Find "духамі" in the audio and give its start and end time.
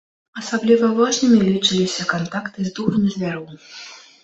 2.81-3.15